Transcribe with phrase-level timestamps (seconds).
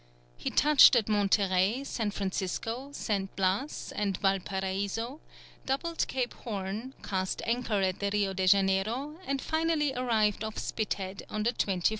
[0.35, 5.19] He touched at Monterey, San Francisco, San Blas, and Valparaiso,
[5.67, 11.43] doubled Cape Horn, cast anchor at Rio de Janeiro, and finally arrived off Spithead on
[11.43, 11.89] the 21st October.